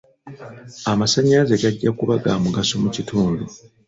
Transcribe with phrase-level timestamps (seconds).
[0.91, 3.43] Amasannyalaze gajja kuba ga mugaso mu kitundu.